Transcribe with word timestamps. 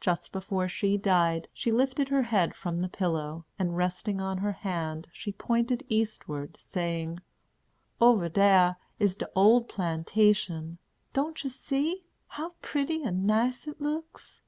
Just 0.00 0.30
before 0.30 0.68
she 0.68 0.96
died, 0.96 1.48
she 1.52 1.72
lifted 1.72 2.08
her 2.08 2.22
head 2.22 2.54
from 2.54 2.76
the 2.76 2.88
pillow, 2.88 3.46
and, 3.58 3.76
resting 3.76 4.20
on 4.20 4.38
her 4.38 4.52
hand, 4.52 5.08
she 5.12 5.32
pointed 5.32 5.84
eastward, 5.88 6.56
saying: 6.56 7.18
"Over 8.00 8.28
dar 8.28 8.76
is 9.00 9.16
de 9.16 9.28
ole 9.34 9.62
plantation. 9.64 10.78
Don't 11.12 11.42
you 11.42 11.50
see? 11.50 12.04
How 12.28 12.50
pretty 12.62 13.02
and 13.02 13.26
nice 13.26 13.66
it 13.66 13.80
looks! 13.80 14.40